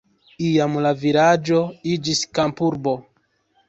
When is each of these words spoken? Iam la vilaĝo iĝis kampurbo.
Iam 0.45 0.77
la 0.85 0.93
vilaĝo 1.03 1.61
iĝis 1.95 2.27
kampurbo. 2.41 3.01